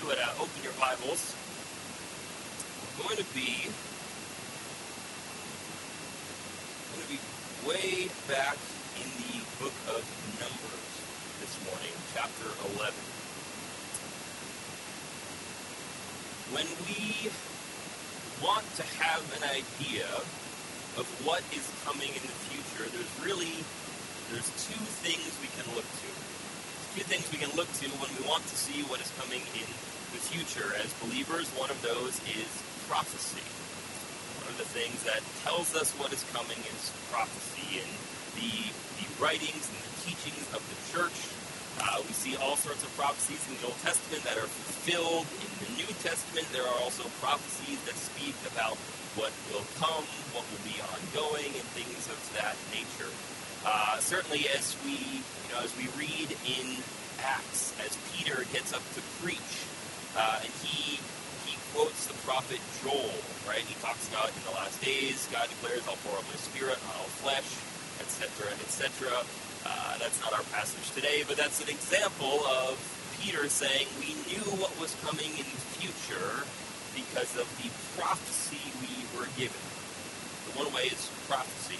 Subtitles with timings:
[0.00, 1.36] you would uh, open your Bibles,
[2.96, 3.68] we're going to be
[6.94, 7.20] going to be
[7.68, 8.56] way back
[8.96, 10.00] in the book of
[10.40, 10.88] Numbers
[11.44, 12.48] this morning, chapter
[12.80, 12.94] 11.
[16.56, 17.28] When we
[18.40, 20.08] want to have an idea
[20.96, 23.52] of what is coming in the future, there's really
[24.32, 26.39] there's two things we can look to
[26.90, 29.68] few things we can look to when we want to see what is coming in
[30.10, 30.74] the future.
[30.82, 32.50] As believers, one of those is
[32.90, 33.46] prophecy.
[34.42, 37.90] One of the things that tells us what is coming is prophecy and
[38.34, 41.14] the, the writings and the teachings of the church.
[41.78, 45.30] Uh, we see all sorts of prophecies in the Old Testament that are fulfilled.
[45.46, 48.74] In the New Testament, there are also prophecies that speak about
[49.14, 50.02] what will come,
[50.34, 53.14] what will be ongoing, and things of that nature.
[53.66, 56.80] Uh, certainly, as we you know, as we read in
[57.20, 59.52] Acts, as Peter gets up to preach,
[60.16, 60.96] uh, and he
[61.44, 63.12] he quotes the prophet Joel,
[63.48, 63.60] right?
[63.60, 66.96] He talks about in the last days, God declares, "I'll pour out my spirit on
[67.04, 67.48] all flesh,"
[68.00, 69.12] etc., etc.
[69.66, 72.80] Uh, that's not our passage today, but that's an example of
[73.20, 76.48] Peter saying we knew what was coming in the future
[76.96, 77.68] because of the
[78.00, 79.60] prophecy we were given.
[80.48, 81.76] The one way is prophecy.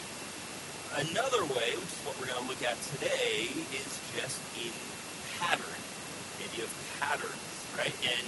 [0.98, 3.46] Another way, which is what we're going to look at today,
[3.78, 4.74] is just in
[5.38, 5.78] pattern.
[6.42, 7.46] Idea of patterns,
[7.78, 7.94] right?
[8.02, 8.26] And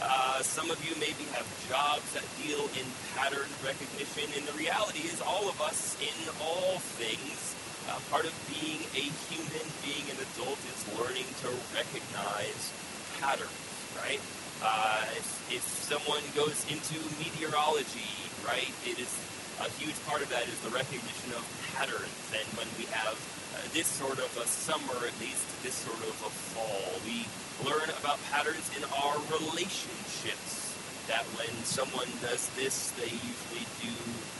[0.00, 2.88] uh, some of you maybe have jobs that deal in
[3.20, 7.52] pattern recognition, and the reality is all of us in all things,
[7.92, 12.72] uh, part of being a human, being an adult, is learning to recognize
[13.20, 13.52] patterns,
[14.00, 14.24] right?
[14.64, 18.08] Uh, if, if someone goes into meteorology,
[18.48, 19.12] right, it is
[19.60, 21.44] a huge part of that is the recognition of
[21.76, 22.16] patterns.
[22.32, 26.16] And when we have uh, this sort of a summer, at least this sort of
[26.24, 27.28] a fall, we
[27.60, 30.72] learn about patterns in our relationships.
[31.12, 33.92] That when someone does this, they usually do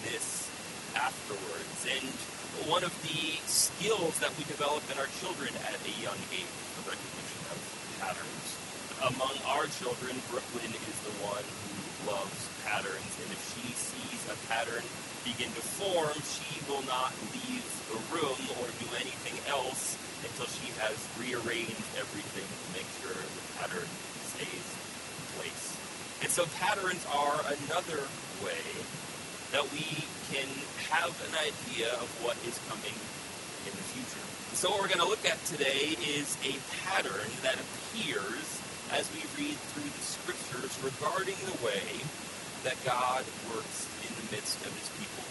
[0.09, 0.49] this
[0.97, 1.81] afterwards.
[1.85, 2.09] And
[2.65, 6.49] one of the skills that we develop in our children at a young age,
[6.81, 7.59] the recognition of
[8.01, 8.47] patterns.
[9.05, 14.37] Among our children, Brooklyn is the one who loves patterns, and if she sees a
[14.49, 14.85] pattern
[15.25, 20.71] begin to form, she will not leave the room or do anything else until she
[20.81, 23.89] has rearranged everything to make sure the pattern
[24.33, 25.67] stays in place.
[26.23, 28.05] And so patterns are another
[28.45, 28.65] way
[29.53, 30.47] that we can
[30.95, 32.95] have an idea of what is coming
[33.67, 34.25] in the future.
[34.55, 36.55] So what we're going to look at today is a
[36.87, 38.47] pattern that appears
[38.95, 42.03] as we read through the scriptures regarding the way
[42.63, 43.89] that God works
[44.31, 45.27] midst of his people.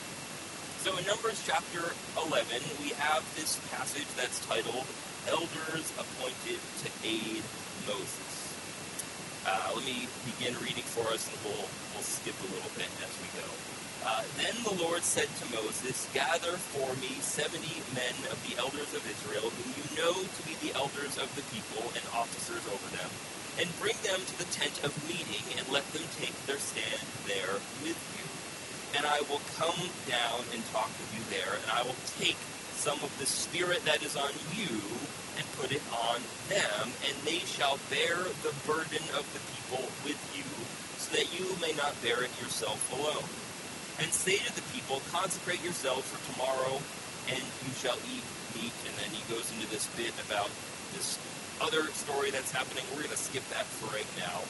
[0.83, 4.87] So in Numbers chapter 11, we have this passage that's titled
[5.27, 7.43] Elders Appointed to Aid
[7.87, 8.35] Moses.
[9.47, 13.11] Uh, let me begin reading for us, and we'll, we'll skip a little bit as
[13.23, 13.47] we go.
[14.03, 18.91] Uh, then the Lord said to Moses, Gather for me seventy men of the elders
[18.95, 22.87] of Israel, whom you know to be the elders of the people and officers over
[22.95, 23.11] them,
[23.59, 27.59] and bring them to the tent of meeting, and let them take their stand there
[27.83, 28.28] with you.
[28.97, 29.77] And I will come
[30.09, 32.37] down and talk with you there, and I will take
[32.73, 34.71] some of the spirit that is on you
[35.37, 36.19] and put it on
[36.49, 40.47] them, and they shall bear the burden of the people with you,
[40.97, 43.27] so that you may not bear it yourself alone.
[43.99, 46.79] And say to the people, Consecrate yourselves for tomorrow,
[47.29, 48.23] and you shall eat
[48.55, 48.75] meat.
[48.87, 50.49] And then he goes into this bit about
[50.95, 51.19] this
[51.61, 52.83] other story that's happening.
[52.91, 54.43] We're going to skip that for right now.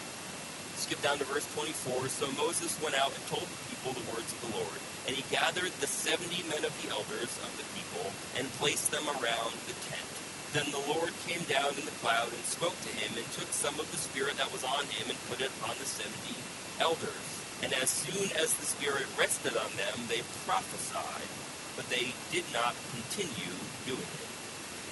[0.78, 2.08] Skip down to verse 24.
[2.08, 4.80] So Moses went out and told the people the words of the Lord.
[5.08, 9.08] And he gathered the seventy men of the elders of the people and placed them
[9.08, 10.12] around the tent.
[10.52, 13.80] Then the Lord came down in the cloud and spoke to him and took some
[13.80, 16.36] of the spirit that was on him and put it on the seventy
[16.82, 17.26] elders.
[17.64, 21.28] And as soon as the Spirit rested on them, they prophesied,
[21.76, 23.52] but they did not continue
[23.86, 24.32] doing it.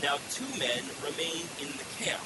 [0.03, 2.21] Now two men remained in the camp,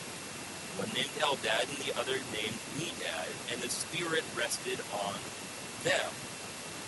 [0.81, 5.15] one named Eldad and the other named Medad, and the Spirit rested on
[5.83, 6.09] them.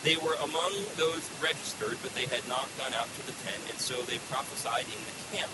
[0.03, 3.79] They were among those registered, but they had not gone out to the tent, and
[3.79, 5.51] so they prophesied in the camp.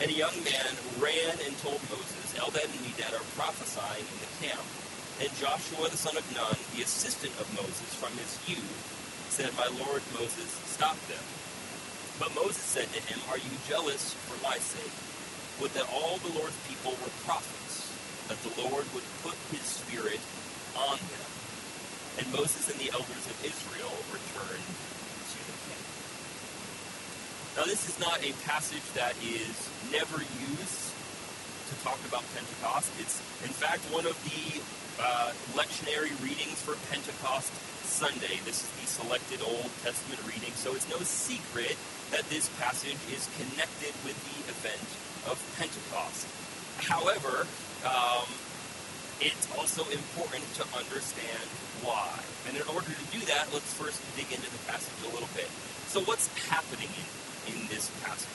[0.00, 4.32] And a young man ran and told Moses, Eldad and Medad are prophesying in the
[4.40, 4.64] camp.
[5.20, 8.78] And Joshua the son of Nun, the assistant of Moses from his youth,
[9.28, 11.20] said, My lord Moses, stop them.
[12.16, 14.96] But Moses said to him, Are you jealous for my sake?
[15.60, 17.92] Would that all the Lord's people were prophets,
[18.32, 20.20] that the Lord would put his spirit
[20.72, 21.37] on them.
[22.18, 25.86] And Moses and the elders of Israel returned to the camp.
[27.56, 29.54] Now, this is not a passage that is
[29.94, 30.90] never used
[31.70, 32.90] to talk about Pentecost.
[32.98, 34.58] It's, in fact, one of the
[34.98, 37.54] uh, lectionary readings for Pentecost
[37.86, 38.42] Sunday.
[38.44, 41.76] This is the selected Old Testament reading, so it's no secret
[42.10, 44.88] that this passage is connected with the event
[45.30, 46.26] of Pentecost.
[46.82, 47.46] However,
[47.86, 48.26] um,
[49.20, 51.46] it's also important to understand
[51.84, 52.08] why.
[52.48, 55.48] And in order to do that, let's first dig into the passage a little bit.
[55.90, 57.06] So, what's happening in,
[57.54, 58.28] in this passage?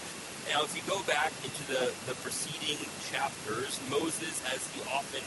[0.52, 2.78] Now, if you go back into the, the preceding
[3.10, 5.24] chapters, Moses, as he often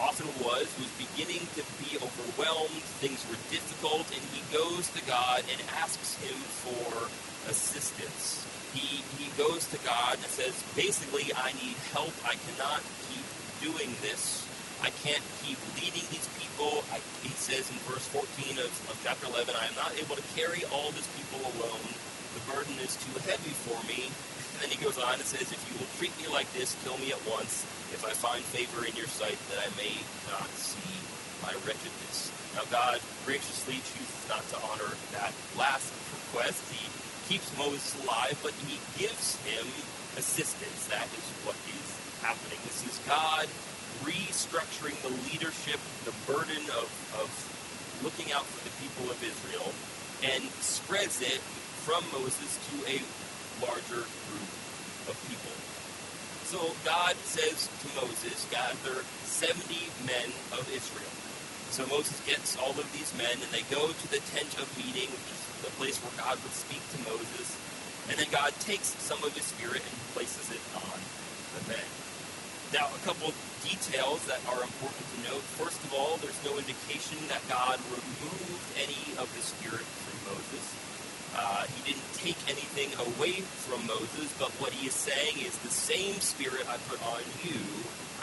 [0.00, 2.84] often was, was beginning to be overwhelmed.
[3.00, 7.08] Things were difficult, and he goes to God and asks him for
[7.48, 8.44] assistance.
[8.74, 12.12] He, he goes to God and says, basically, I need help.
[12.28, 13.24] I cannot keep
[13.64, 14.44] doing this.
[14.82, 16.45] I can't keep leading these people.
[16.56, 20.24] I, he says in verse 14 of, of chapter 11, I am not able to
[20.32, 21.84] carry all these people alone.
[22.32, 24.08] The burden is too heavy for me.
[24.08, 26.96] And then he goes on and says, If you will treat me like this, kill
[26.96, 30.00] me at once, if I find favor in your sight, that I may
[30.32, 30.96] not see
[31.44, 32.32] my wretchedness.
[32.56, 36.64] Now, God graciously chooses not to honor that last request.
[36.72, 36.80] He
[37.28, 39.68] keeps Moses alive, but he gives him
[40.16, 40.88] assistance.
[40.88, 41.88] That is what is
[42.24, 42.56] happening.
[42.64, 43.44] This is God
[44.06, 46.86] restructuring the leadership, the burden of,
[47.18, 47.28] of
[48.06, 49.74] looking out for the people of Israel,
[50.22, 51.42] and spreads it
[51.82, 53.02] from Moses to a
[53.60, 54.50] larger group
[55.10, 55.54] of people.
[56.46, 59.74] So God says to Moses, gather 70
[60.06, 61.10] men of Israel.
[61.74, 65.10] So Moses gets all of these men, and they go to the tent of meeting,
[65.10, 67.58] which is the place where God would speak to Moses.
[68.06, 70.98] And then God takes some of his spirit and places it on
[71.58, 71.86] the men.
[72.70, 73.30] Now, a couple
[73.62, 75.46] details that are important to note.
[75.54, 80.66] First of all, there's no indication that God removed any of the Spirit from Moses.
[81.38, 85.70] Uh, he didn't take anything away from Moses, but what he is saying is the
[85.70, 87.62] same Spirit I put on you,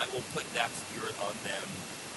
[0.03, 1.67] I will put that Spirit on them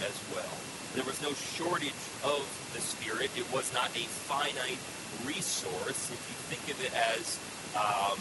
[0.03, 0.59] as well.
[0.99, 1.95] There was no shortage
[2.27, 2.43] of
[2.75, 3.31] the Spirit.
[3.39, 4.83] It was not a finite
[5.23, 6.11] resource.
[6.11, 7.39] If you think of it as
[7.79, 8.19] um,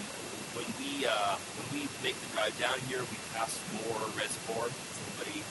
[0.56, 4.72] when we uh, when we make the drive down here, we pass Moore reservoir.
[4.72, 5.44] Somebody,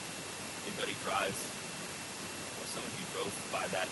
[0.65, 1.37] anybody drives?
[2.57, 3.85] Well, some of you drove by that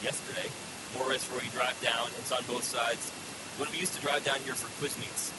[0.00, 0.46] yesterday.
[0.94, 2.06] Moore reservoir you drive down.
[2.22, 3.10] It's on both sides.
[3.58, 5.34] When we used to drive down here for quiz meets,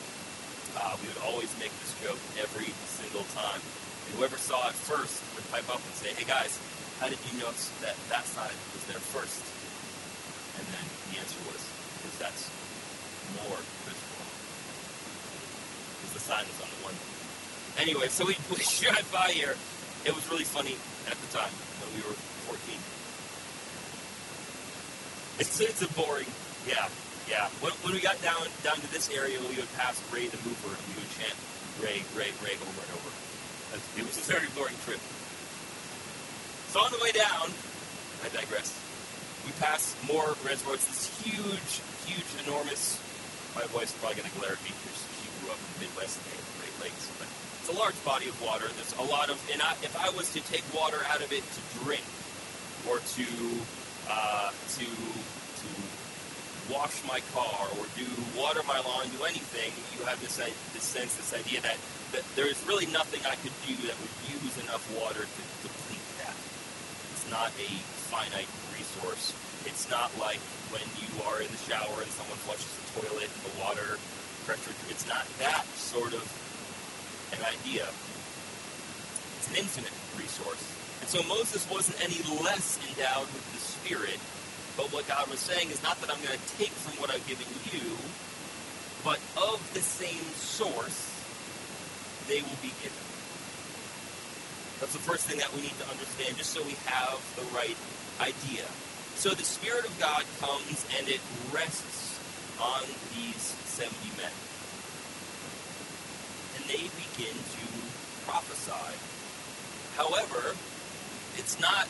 [0.78, 3.60] uh, we would always make this joke every single time.
[3.63, 6.60] And whoever saw it first would pipe up and say, "Hey guys,
[7.00, 9.42] how did you notice that that side was there first?
[10.60, 11.57] And then the answer was,
[11.98, 12.44] because that's
[13.42, 13.57] more
[16.13, 16.96] the sign on the one.
[17.80, 19.56] Anyway, so we, we drive by here.
[20.06, 20.75] It was really funny
[21.08, 22.16] at the time when we were
[22.50, 22.58] 14.
[25.40, 26.30] It's, it's a boring,
[26.68, 26.90] yeah,
[27.30, 27.48] yeah.
[27.62, 30.74] When, when we got down down to this area, we would pass Ray the Mover
[30.74, 31.38] and we would chant
[31.81, 33.12] Ray, Ray, Ray over and over.
[33.98, 35.00] It was a very boring trip.
[36.72, 37.50] So on the way down,
[38.24, 38.75] I digress.
[39.46, 40.86] We pass Moore reservoirs.
[40.86, 43.00] This huge, huge, enormous.
[43.56, 46.24] My wife's probably going to glare at me because she grew up in the Midwest
[46.24, 47.12] and the Great Lakes.
[47.19, 47.27] But
[47.59, 48.71] it's a large body of water.
[48.80, 51.44] There's a lot of, and I, if I was to take water out of it
[51.44, 52.06] to drink
[52.88, 53.27] or to
[54.07, 54.50] uh,
[54.80, 55.69] to to
[56.71, 58.07] wash my car or do
[58.39, 61.75] water my lawn, do anything, you have this this sense, this idea that,
[62.15, 66.36] that there's really nothing I could do that would use enough water to deplete that.
[67.12, 67.69] It's not a
[68.07, 69.35] finite resource.
[69.68, 70.40] It's not like
[70.71, 73.99] when you are in the shower and someone flushes the toilet and the water
[74.47, 74.73] pressure.
[74.90, 76.23] It's not that sort of
[77.35, 77.87] an idea.
[79.37, 80.63] It's an infinite resource.
[81.01, 84.19] And so Moses wasn't any less endowed with the Spirit,
[84.78, 87.25] but what God was saying is not that I'm going to take from what I've
[87.28, 87.97] given you,
[89.04, 91.09] but of the same source,
[92.28, 93.04] they will be given.
[94.80, 97.78] That's the first thing that we need to understand, just so we have the right
[98.21, 98.66] idea.
[99.21, 101.21] So the Spirit of God comes and it
[101.54, 102.18] rests
[102.57, 102.81] on
[103.13, 104.33] these 70 men.
[106.57, 107.66] And they begin to
[108.25, 108.97] prophesy.
[109.94, 110.57] However,
[111.37, 111.85] it's not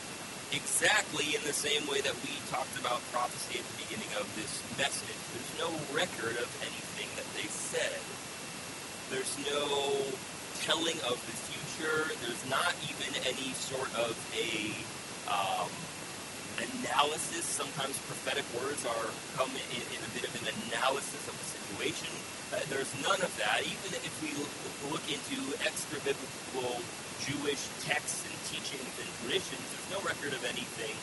[0.52, 4.60] exactly in the same way that we talked about prophecy at the beginning of this
[4.76, 5.16] message.
[5.32, 7.96] There's no record of anything that they said.
[9.08, 10.04] There's no
[10.68, 12.12] telling of the future.
[12.20, 14.76] There's not even any sort of a
[15.32, 15.72] um,
[16.62, 17.44] analysis.
[17.44, 22.12] Sometimes prophetic words are come in, in a bit of an analysis of a situation.
[22.52, 23.64] Uh, there's none of that.
[23.64, 24.30] Even if we
[24.92, 26.78] look into extra biblical
[27.24, 30.94] Jewish texts and teachings and traditions, there's no record of anything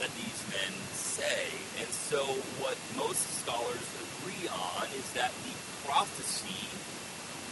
[0.00, 1.50] that these men say.
[1.78, 2.22] And so,
[2.62, 5.54] what most scholars agree on is that the
[5.86, 6.66] prophecy,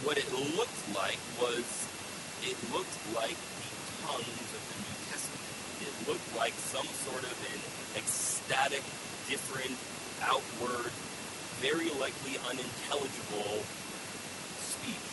[0.07, 0.27] what it
[0.57, 1.65] looked like, was
[2.43, 3.69] it looked like the
[4.01, 5.90] tongues of the New Testament.
[6.01, 7.61] It looked like some sort of an
[7.93, 8.81] ecstatic,
[9.29, 9.77] different,
[10.25, 10.89] outward,
[11.61, 13.61] very likely unintelligible
[14.57, 15.09] speech.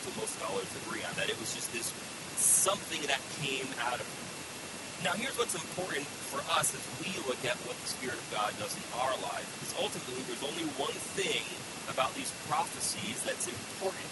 [0.00, 1.28] So most scholars agree on that.
[1.28, 1.92] It was just this
[2.40, 5.04] something that came out of him.
[5.04, 8.56] Now, here's what's important for us as we look at what the Spirit of God
[8.56, 9.44] does in our lives.
[9.60, 11.44] Because ultimately, there's only one thing
[11.92, 14.08] about these prophecies that's important.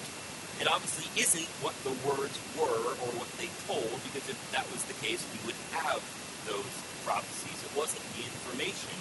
[0.60, 4.84] It obviously isn't what the words were or what they told, because if that was
[4.84, 6.04] the case, we would have
[6.44, 6.68] those
[7.00, 7.56] prophecies.
[7.64, 8.92] It wasn't the information.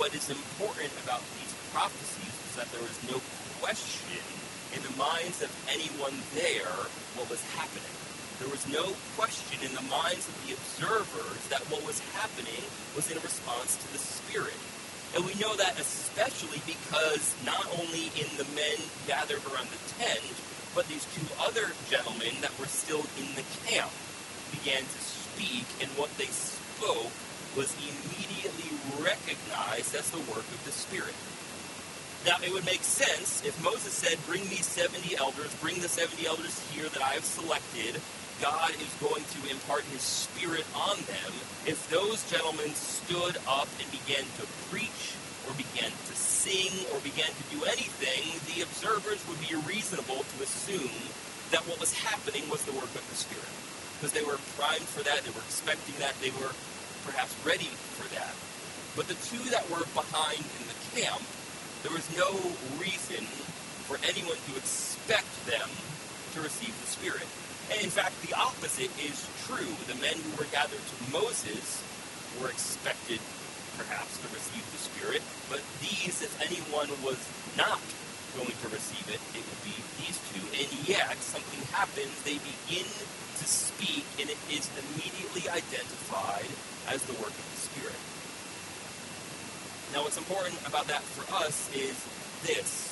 [0.00, 3.20] What is important about these prophecies is that there was no
[3.60, 4.24] question
[4.72, 6.72] in the minds of anyone there
[7.20, 7.94] what was happening.
[8.40, 12.64] There was no question in the minds of the observers that what was happening
[12.96, 14.56] was in response to the Spirit.
[15.14, 20.32] And we know that especially because not only in the men gathered around the tent,
[20.74, 23.90] but these two other gentlemen that were still in the camp
[24.50, 27.12] began to speak, and what they spoke
[27.56, 31.14] was immediately recognized as the work of the Spirit.
[32.26, 36.26] Now, it would make sense if Moses said, Bring me 70 elders, bring the 70
[36.26, 38.00] elders here that I have selected.
[38.40, 41.30] God is going to impart his spirit on them.
[41.66, 45.14] If those gentlemen stood up and began to preach,
[45.48, 50.36] or began to sing, or began to do anything, the observers would be reasonable to
[50.42, 50.92] assume
[51.50, 53.52] that what was happening was the work of the Spirit.
[53.96, 56.52] Because they were primed for that, they were expecting that, they were
[57.06, 58.34] perhaps ready for that.
[58.96, 61.24] But the two that were behind in the camp
[61.84, 62.32] there was no
[62.80, 63.20] reason
[63.84, 65.68] for anyone to expect them
[66.32, 67.28] to receive the Spirit.
[67.68, 69.68] And in fact, the opposite is true.
[69.84, 71.84] The men who were gathered to Moses
[72.40, 73.20] were expected,
[73.76, 77.18] perhaps, to receive the Spirit, but these, if anyone was
[77.56, 77.80] not
[78.36, 80.42] going to receive it, it would be these two.
[80.54, 82.10] And yet, something happens.
[82.22, 86.50] They begin to speak, and it is immediately identified
[86.90, 88.00] as the work of the Spirit.
[89.94, 91.94] Now, what's important about that for us is
[92.42, 92.90] this.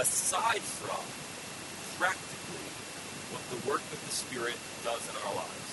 [0.00, 1.04] Aside from
[2.00, 2.68] practically
[3.34, 5.68] what the work of the Spirit does in our lives,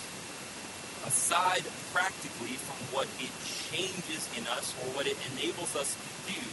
[1.06, 3.32] aside practically from what it
[3.70, 5.96] changes in us or what it enables us
[6.28, 6.44] to do,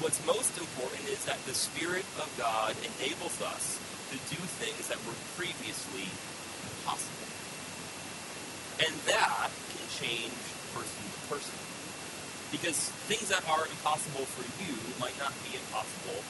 [0.00, 3.78] what's most important is that the Spirit of God enables us
[4.10, 7.28] to do things that were previously impossible.
[8.82, 10.34] And that can change
[10.74, 11.56] person to person.
[12.50, 12.76] Because
[13.08, 16.20] things that are impossible for you might not be impossible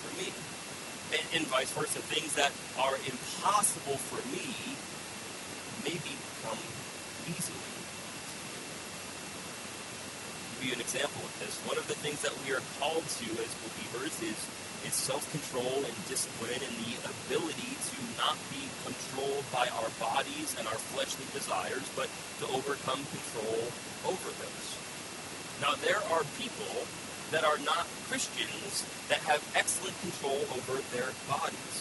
[0.00, 0.32] for me.
[1.12, 2.00] And, and vice versa.
[2.08, 4.48] Things that are impossible for me
[5.84, 6.60] may become
[7.28, 7.68] easily.
[10.48, 13.04] To give you an example of this, one of the things that we are called
[13.04, 14.38] to as believers is,
[14.86, 20.66] is self-control and discipline and the ability to not be controlled by our bodies and
[20.66, 22.08] our fleshly desires, but
[22.40, 23.60] to overcome control
[24.08, 24.66] over those.
[25.60, 26.86] Now, there are people
[27.30, 31.76] that are not Christians that have excellent control over their bodies.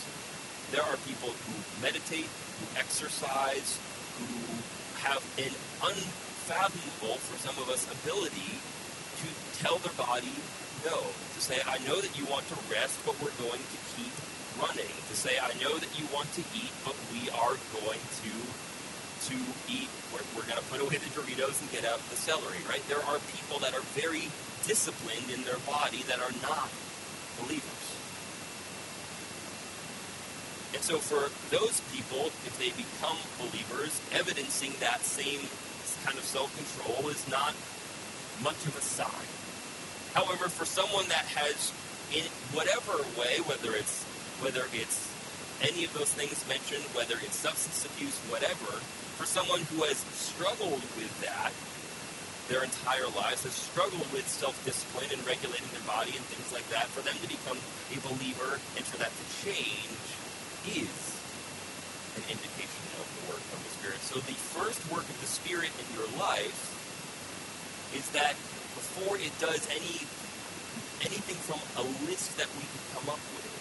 [0.72, 2.28] There are people who meditate,
[2.60, 3.80] who exercise,
[4.20, 4.28] who
[5.04, 8.58] have an unfathomable, for some of us, ability
[9.22, 9.28] to
[9.62, 10.34] tell their body
[10.86, 10.98] no.
[10.98, 14.14] To say, I know that you want to rest, but we're going to keep
[14.62, 14.90] running.
[14.90, 18.34] To say, I know that you want to eat, but we are going to
[19.28, 19.36] to
[19.68, 22.82] eat, we're, we're going to put away the Doritos and get out the celery, right?
[22.88, 24.30] There are people that are very
[24.64, 26.70] disciplined in their body that are not
[27.42, 27.87] believers.
[30.74, 35.40] And so for those people, if they become believers, evidencing that same
[36.04, 37.56] kind of self-control is not
[38.44, 39.28] much of a sign.
[40.14, 41.72] However, for someone that has,
[42.14, 44.04] in whatever way, whether it's
[44.44, 45.10] whether it's
[45.66, 48.78] any of those things mentioned, whether it's substance abuse, whatever,
[49.18, 51.50] for someone who has struggled with that
[52.46, 56.86] their entire lives, has struggled with self-discipline and regulating their body and things like that,
[56.94, 59.98] for them to become a believer and for that to change
[60.76, 60.98] is
[62.18, 64.00] an indication of the work of the Spirit.
[64.04, 66.76] So the first work of the Spirit in your life
[67.96, 68.36] is that
[68.76, 70.04] before it does any
[71.06, 73.54] anything from a list that we could come up with,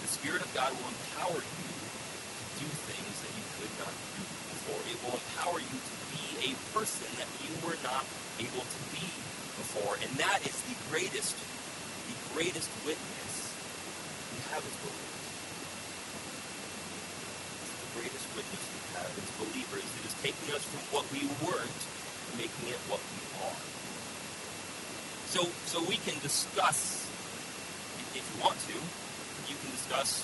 [0.00, 4.24] the Spirit of God will empower you to do things that you could not do
[4.24, 4.80] before.
[4.88, 8.08] It will empower you to be a person that you were not
[8.40, 9.04] able to be
[9.60, 10.00] before.
[10.00, 13.32] And that is the greatest, the greatest witness
[14.32, 15.24] we have as believers.
[17.60, 19.86] It's the greatest witness we have as believers.
[19.86, 21.82] It is taking us from what we weren't
[22.36, 23.60] making it what we are.
[25.30, 27.06] So, so we can discuss,
[28.14, 28.76] if you want to,
[29.50, 30.22] you can discuss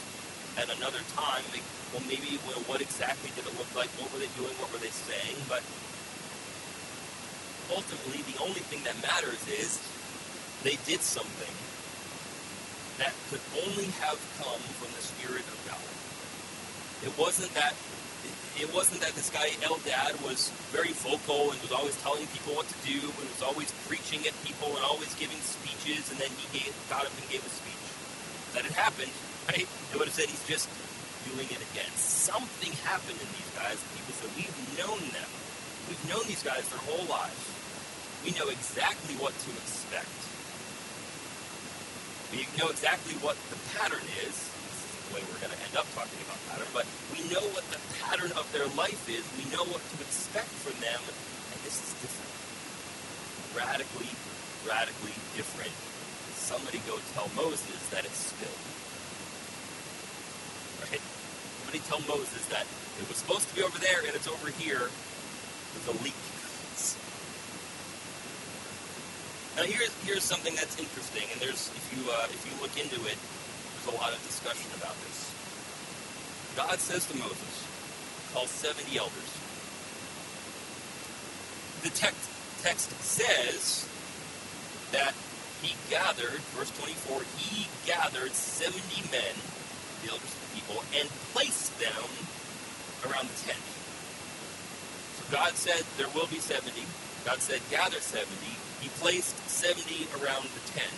[0.59, 1.43] at another time.
[1.55, 3.91] Like, well, maybe well, what exactly did it look like?
[3.99, 4.55] What were they doing?
[4.63, 5.39] What were they saying?
[5.51, 5.63] But
[7.71, 9.79] ultimately, the only thing that matters is
[10.63, 11.55] they did something
[12.99, 15.91] that could only have come from the Spirit of God.
[17.03, 17.75] It wasn't that
[18.61, 22.69] it wasn't that this guy Eldad was very vocal and was always telling people what
[22.69, 26.61] to do and was always preaching at people and always giving speeches and then he
[26.61, 27.85] gave, got up and gave a speech.
[28.53, 29.13] That had happened,
[29.49, 29.65] right?
[29.65, 30.69] They would have said he's just
[31.25, 31.89] doing it again.
[31.97, 33.79] Something happened in these guys.
[33.97, 35.31] People said, we've known them.
[35.89, 37.41] We've known these guys their whole lives.
[38.27, 40.13] We know exactly what to expect.
[42.35, 44.50] We know exactly what the pattern is.
[45.11, 48.31] Way we're going to end up talking about pattern, but we know what the pattern
[48.39, 49.27] of their life is.
[49.35, 52.31] We know what to expect from them, and this is different.
[53.59, 54.07] Radically,
[54.63, 55.75] radically different.
[56.39, 58.63] Somebody go tell Moses that it's spilled.
[60.87, 61.03] Right?
[61.67, 62.67] Somebody tell Moses that
[63.03, 64.87] it was supposed to be over there and it's over here.
[64.87, 66.19] There's a leak.
[69.57, 72.97] Now here's here's something that's interesting, and there's if you uh, if you look into
[73.11, 73.19] it,
[73.91, 75.35] a lot of discussion about this.
[76.57, 77.67] God says to Moses,
[78.33, 79.31] "Call seventy elders."
[81.83, 82.31] The text
[82.63, 83.89] text says
[84.93, 85.15] that
[85.63, 88.81] he gathered, verse 24, he gathered 70
[89.13, 89.35] men,
[90.03, 92.09] the elders of the people, and placed them
[93.05, 93.65] around the tent.
[95.21, 96.73] So God said, there will be 70.
[97.25, 98.29] God said, gather 70.
[98.81, 100.93] He placed 70 around the tent,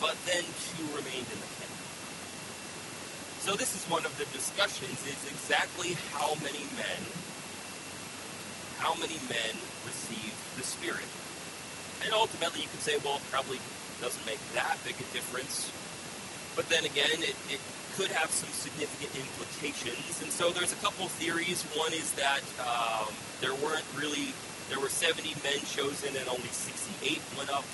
[0.00, 1.76] but then two remained in the tent.
[3.42, 7.00] So this is one of the discussions, is exactly how many men,
[8.78, 9.54] how many men
[9.86, 11.08] received the Spirit.
[12.04, 13.58] And ultimately you could say, well, it probably
[14.00, 15.72] doesn't make that big a difference.
[16.54, 17.60] But then again, it, it
[17.96, 20.22] could have some significant implications.
[20.22, 21.62] And so there's a couple theories.
[21.74, 24.34] One is that um, there weren't really
[24.68, 27.64] there were 70 men chosen and only 68 went up.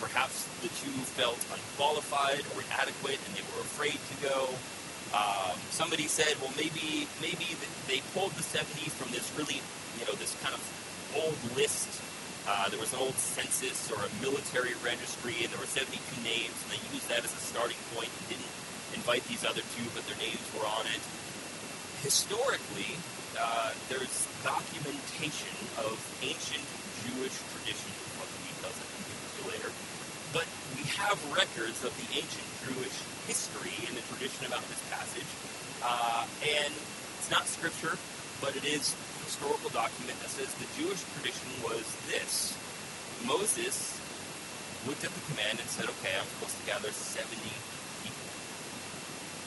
[0.00, 4.54] Perhaps the two felt unqualified or inadequate and they were afraid to go.
[5.14, 7.56] Um, somebody said, well, maybe maybe
[7.88, 9.60] they pulled the 70 from this really,
[9.98, 10.62] you know, this kind of
[11.16, 11.88] old list.
[12.48, 16.56] Uh, there was an old census or a military registry, and there were 72 names,
[16.64, 18.52] and they used that as a starting point and didn't
[18.96, 21.02] invite these other two, but their names were on it.
[22.00, 22.96] Historically,
[23.36, 25.52] uh, there's documentation
[25.84, 26.64] of ancient
[27.04, 29.70] Jewish tradition, what he doesn't into later.
[30.32, 32.96] But we have records of the ancient Jewish
[33.30, 35.30] history and the tradition about this passage.
[35.78, 36.74] Uh, and
[37.22, 37.94] it's not scripture,
[38.42, 42.58] but it is a historical document that says the Jewish tradition was this.
[43.26, 43.94] Moses
[44.86, 47.30] looked at the command and said, okay, I'm supposed to gather 70
[48.02, 48.26] people.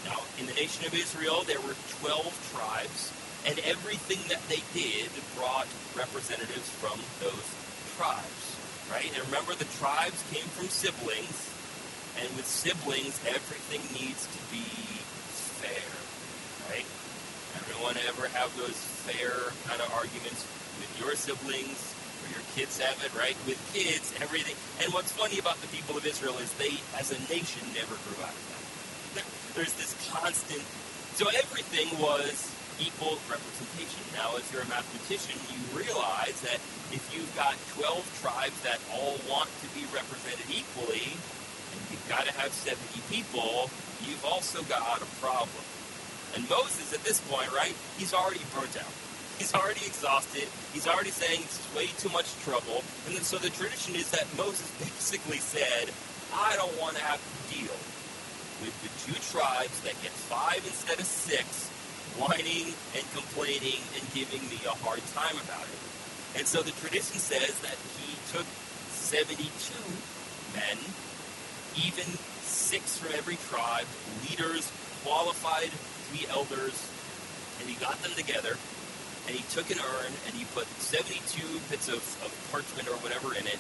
[0.08, 3.12] Now, in the nation of Israel, there were 12 tribes,
[3.44, 5.68] and everything that they did brought
[6.00, 7.48] representatives from those
[8.00, 9.12] tribes, right?
[9.14, 11.52] And remember, the tribes came from siblings,
[12.20, 14.66] and with siblings, everything needs to be
[15.62, 15.86] fair,
[16.72, 16.88] right?
[17.62, 20.48] Everyone ever have those fair kind of arguments
[20.80, 23.36] with your siblings, or your kids have it, right?
[23.46, 24.56] With kids, everything.
[24.84, 28.20] And what's funny about the people of Israel is they, as a nation, never grew
[28.24, 29.26] out of that.
[29.56, 30.64] There's this constant.
[31.20, 32.48] So everything was
[32.82, 34.02] equal representation.
[34.18, 36.58] Now, if you're a mathematician, you realize that
[36.90, 42.26] if you've got 12 tribes that all want to be represented equally, and you've got
[42.26, 43.70] to have 70 people,
[44.04, 45.64] you've also got a problem.
[46.34, 48.92] And Moses, at this point, right, he's already burnt out.
[49.38, 50.48] He's already exhausted.
[50.74, 52.84] He's already saying is way too much trouble.
[53.08, 55.90] And then, so the tradition is that Moses basically said,
[56.34, 57.78] I don't want to have to deal
[58.62, 61.72] with the two tribes that get five instead of six
[62.20, 65.82] whining and complaining and giving me a hard time about it.
[66.36, 68.48] And so the tradition says that he took
[68.90, 69.44] 72
[70.56, 70.78] men,
[71.76, 72.08] even
[72.44, 73.88] six from every tribe,
[74.28, 74.72] leaders,
[75.04, 75.72] qualified
[76.08, 76.76] three elders,
[77.60, 78.56] and he got them together,
[79.28, 81.20] and he took an urn, and he put 72
[81.70, 83.60] bits of, of parchment or whatever in it,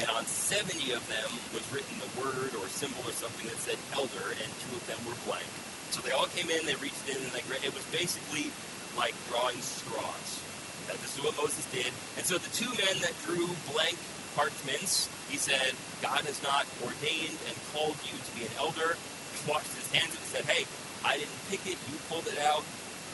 [0.00, 3.78] and on 70 of them was written the word or symbol or something that said
[3.92, 5.48] elder, and two of them were blank.
[5.90, 8.52] So they all came in, they reached in, and they it was basically
[8.96, 10.42] like drawing straws.
[10.86, 11.92] That this is what Moses did.
[12.16, 13.96] And so the two men that drew blank
[14.34, 18.96] parchments, he said, God has not ordained and called you to be an elder.
[19.34, 20.64] He washed his hands and said, Hey,
[21.04, 22.64] I didn't pick it, you pulled it out.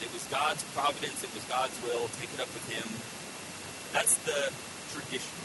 [0.01, 2.07] It was God's providence, it was God's will.
[2.19, 2.87] Take it up with him.
[3.93, 4.51] That's the
[4.91, 5.35] tradition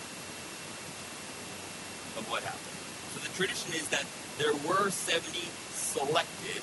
[2.19, 2.77] of what happened.
[3.15, 4.05] So the tradition is that
[4.39, 5.39] there were 70
[5.73, 6.63] selected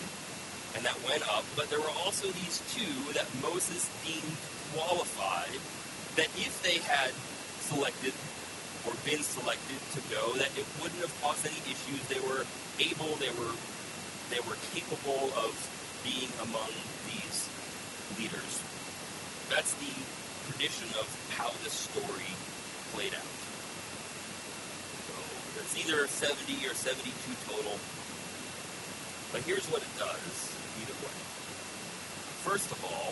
[0.75, 4.37] and that went up, but there were also these two that Moses deemed
[4.75, 5.55] qualified,
[6.15, 7.11] that if they had
[7.61, 8.13] selected
[8.85, 12.01] or been selected to go, that it wouldn't have caused any issues.
[12.07, 12.45] They were
[12.79, 13.53] able, they were
[14.29, 15.55] they were capable of
[16.03, 16.71] being among
[17.07, 17.47] these
[18.19, 18.59] leaders.
[19.49, 19.93] That's the
[20.51, 22.31] tradition of how this story
[22.91, 23.33] played out.
[25.07, 25.15] So
[25.63, 27.07] it's either 70 or 72
[27.47, 27.79] total.
[29.31, 30.35] But here's what it does,
[30.79, 31.17] either way.
[32.47, 33.11] First of all,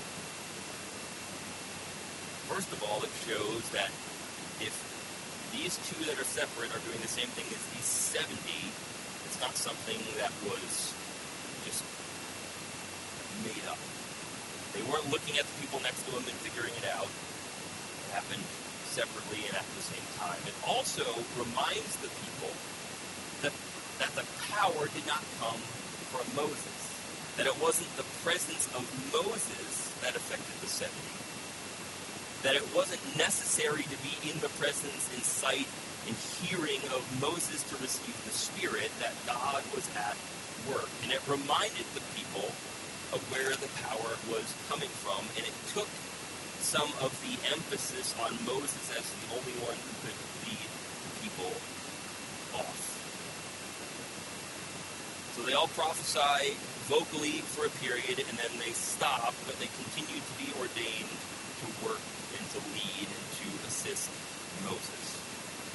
[2.48, 3.92] first of all, it shows that
[4.64, 4.72] if
[5.52, 9.60] these two that are separate are doing the same thing as these 70, it's not
[9.60, 10.96] something that was
[11.68, 11.84] just
[13.44, 13.80] made up.
[14.72, 17.12] They weren't looking at the people next to them and figuring it out.
[17.12, 18.44] It happened
[18.88, 20.40] separately and at the same time.
[20.48, 21.04] It also
[21.36, 22.56] reminds the people
[23.44, 23.52] that,
[24.00, 24.24] that the
[24.56, 25.60] power did not come
[26.12, 26.78] from Moses.
[27.38, 30.94] That it wasn't the presence of Moses that affected the 70.
[32.44, 35.68] That it wasn't necessary to be in the presence, in sight,
[36.08, 36.16] and
[36.46, 40.16] hearing of Moses to receive the Spirit, that God was at
[40.70, 40.90] work.
[41.04, 42.54] And it reminded the people
[43.14, 45.26] of where the power was coming from.
[45.36, 45.90] And it took
[46.62, 51.54] some of the emphasis on Moses as the only one who could lead the people
[52.58, 52.85] off.
[55.36, 56.56] So they all prophesy
[56.88, 61.12] vocally for a period, and then they stop, but they continue to be ordained
[61.60, 62.00] to work
[62.40, 64.08] and to lead and to assist
[64.64, 65.04] Moses.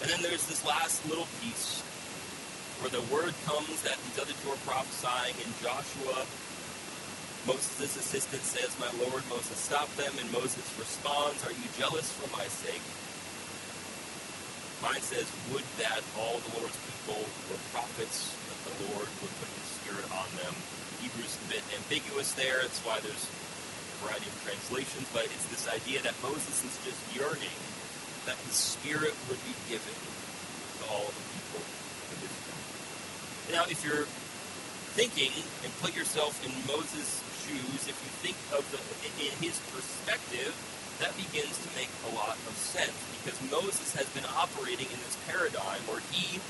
[0.00, 1.84] And then there's this last little piece
[2.80, 6.24] where the word comes that these other two are prophesying, and Joshua,
[7.44, 10.12] Moses' assistant, says, My Lord, Moses, stop them.
[10.16, 12.80] And Moses responds, Are you jealous for my sake?
[14.80, 17.20] Mine says, Would that all the Lord's people
[17.52, 20.52] were prophets, the Lord would put his spirit on them.
[21.00, 22.60] Hebrew's a bit ambiguous there.
[22.64, 27.00] It's why there's a variety of translations, but it's this idea that Moses is just
[27.12, 27.56] yearning
[28.28, 32.60] that the Spirit would be given to all the people of Israel.
[33.56, 34.04] Now, if you're
[34.92, 35.32] thinking
[35.64, 38.80] and put yourself in Moses' shoes, if you think of the
[39.20, 40.56] in his perspective,
[41.00, 45.16] that begins to make a lot of sense because Moses has been operating in this
[45.28, 46.40] paradigm where he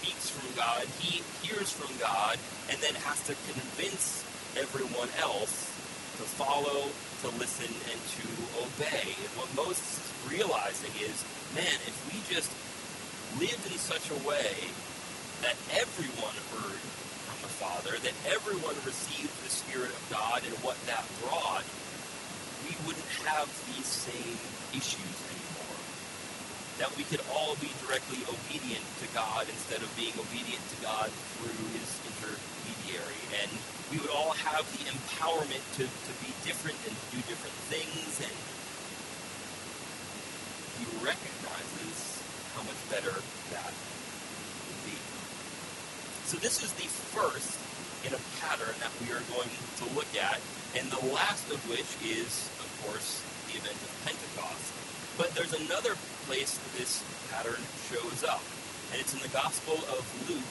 [0.00, 2.40] speaks from God, he hears from God,
[2.72, 4.24] and then has to convince
[4.56, 5.68] everyone else
[6.16, 6.88] to follow,
[7.20, 8.24] to listen, and to
[8.64, 9.12] obey.
[9.12, 11.20] And what Moses is realizing is,
[11.52, 12.48] man, if we just
[13.36, 14.72] lived in such a way
[15.44, 16.80] that everyone heard
[17.28, 21.64] from the Father, that everyone received the Spirit of God and what that brought,
[22.64, 24.40] we wouldn't have these same
[24.72, 25.49] issues anymore.
[26.80, 31.12] That we could all be directly obedient to God instead of being obedient to God
[31.36, 33.20] through his intermediary.
[33.36, 33.52] And
[33.92, 38.24] we would all have the empowerment to, to be different and to do different things.
[38.24, 38.32] And
[40.80, 42.24] he recognizes
[42.56, 43.12] how much better
[43.52, 44.96] that would be.
[46.32, 47.60] So this is the first
[48.08, 50.40] in a pattern that we are going to look at,
[50.80, 53.20] and the last of which is, of course,
[53.52, 54.79] the event of Pentecost.
[55.20, 55.92] But there's another
[56.24, 57.60] place this pattern
[57.92, 58.40] shows up,
[58.88, 60.48] and it's in the Gospel of Luke,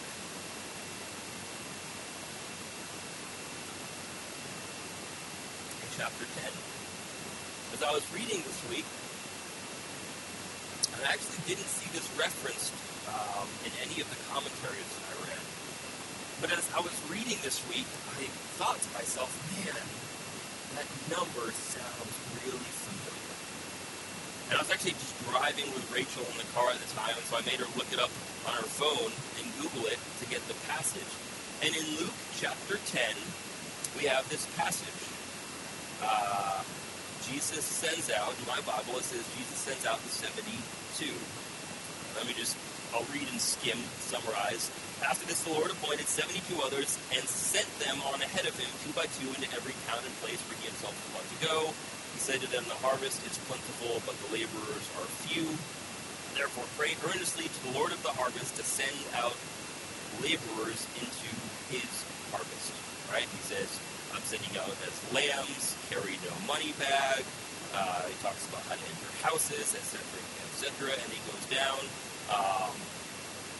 [5.97, 6.53] chapter 10.
[7.73, 8.85] As I was reading this week,
[11.01, 12.77] I actually didn't see this referenced
[13.09, 15.45] um, in any of the commentaries that I read.
[16.45, 17.89] But as I was reading this week,
[18.21, 18.29] I
[18.61, 19.33] thought to myself,
[19.65, 19.81] man,
[20.77, 22.13] that number sounds
[22.45, 22.98] really familiar.
[24.49, 27.37] And I was actually just driving with Rachel in the car at the time, so
[27.37, 28.09] I made her look it up
[28.49, 31.09] on her phone and Google it to get the passage.
[31.61, 33.13] And in Luke chapter 10,
[33.97, 35.09] we have this passage
[36.01, 36.63] uh,
[37.27, 40.47] Jesus sends out, in my Bible it says Jesus sends out the 72.
[42.15, 42.55] Let me just,
[42.95, 44.71] I'll read and skim, summarize.
[45.03, 48.91] After this, the Lord appointed 72 others and sent them on ahead of him, two
[48.95, 51.57] by two, into every town and place where he himself was about to go.
[52.19, 55.47] Said to them, The harvest is plentiful, but the laborers are few.
[56.35, 59.33] Therefore, pray earnestly to the Lord of the harvest to send out
[60.21, 61.31] laborers into
[61.71, 61.89] his
[62.29, 62.75] harvest.
[63.09, 63.25] Right?
[63.25, 63.71] He says,
[64.13, 67.23] I'm sending out as lambs, carry no money bag.
[67.73, 69.97] Uh, he talks about how to enter houses, etc.,
[70.51, 71.81] etc., and he goes down.
[72.29, 72.75] Um,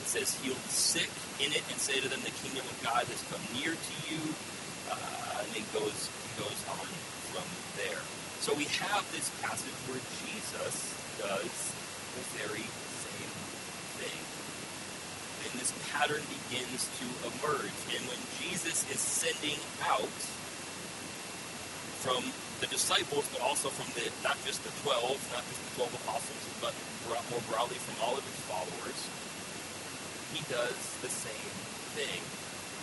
[0.03, 3.07] it says, heal the sick in it and say to them, the kingdom of God
[3.07, 4.19] has come near to you.
[4.91, 6.85] Uh, and it goes, goes on
[7.31, 7.47] from
[7.79, 8.03] there.
[8.39, 11.53] So we have this passage where Jesus does
[12.15, 13.33] the very same
[13.99, 14.19] thing.
[15.43, 17.77] And this pattern begins to emerge.
[17.93, 20.17] And when Jesus is sending out
[21.99, 22.23] from
[22.63, 26.43] the disciples, but also from the not just the twelve, not just the twelve apostles,
[26.63, 26.73] but
[27.29, 28.99] more broadly from all of his followers,
[30.33, 31.53] he does the same
[31.93, 32.21] thing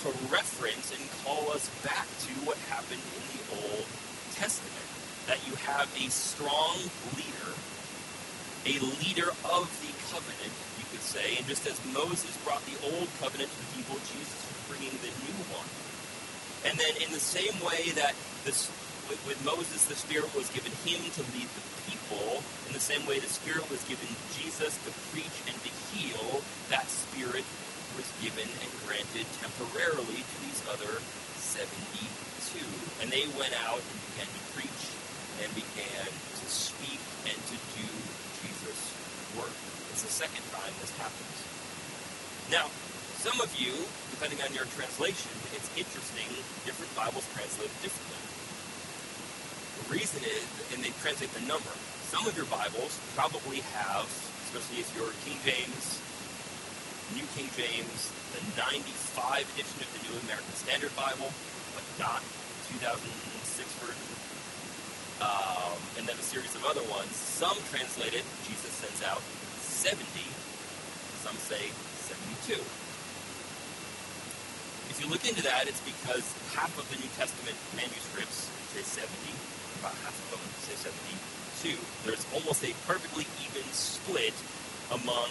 [0.05, 3.89] to reference and call us back to what happened in the Old
[4.37, 4.86] Testament.
[5.27, 6.79] That you have a strong
[7.19, 7.51] leader,
[8.67, 13.11] a leader of the covenant, you could say, and just as Moses brought the old
[13.19, 15.67] covenant to the people, Jesus was bringing the new one.
[16.67, 18.15] And then in the same way that
[18.47, 18.71] this,
[19.27, 23.19] with Moses, the Spirit was given him to lead the people, in the same way
[23.19, 27.47] the Spirit was given Jesus to preach and to heal, that Spirit
[27.99, 31.03] was given and granted temporarily to these other
[31.39, 32.07] 72.
[33.03, 34.96] And they went out and began to preach
[35.43, 37.89] and began to speak and to do
[38.41, 38.93] Jesus'
[39.37, 39.53] work.
[39.93, 41.37] It's the second time this happens.
[42.49, 42.71] Now,
[43.21, 43.75] some of you,
[44.15, 46.31] depending on your translation, it's interesting,
[46.63, 48.23] different Bibles translate differently.
[49.83, 51.75] The reason is, and they translate the number.
[52.09, 54.07] Some of your Bibles probably have,
[54.47, 55.99] especially if you're King James,
[57.19, 61.31] New King James, the 95 edition of the New American Standard Bible,
[61.75, 62.23] but not
[62.79, 63.03] 2006
[63.83, 64.16] version,
[65.21, 67.13] um, and then a series of other ones.
[67.17, 69.23] Some translate it, Jesus sends out
[69.61, 69.97] 70,
[71.25, 71.73] some say
[72.09, 72.61] 72.
[74.93, 76.25] If you look into that, it's because
[76.57, 79.13] half of the New Testament manuscripts say 70,
[79.81, 81.77] about half of them say 72.
[82.05, 84.37] There's almost a perfectly even split
[84.93, 85.29] among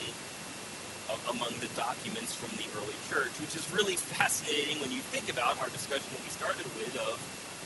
[1.05, 5.29] uh, among the documents from the early church, which is really fascinating when you think
[5.29, 7.17] about our discussion that we started with of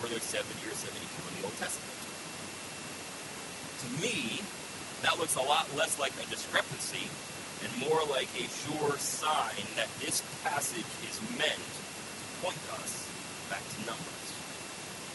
[0.04, 1.99] were there 70 or 72 in the Old Testament
[3.80, 4.42] to me,
[5.02, 7.08] that looks a lot less like a discrepancy
[7.64, 11.82] and more like a sure sign that this passage is meant to
[12.44, 13.08] point us
[13.50, 14.28] back to Numbers.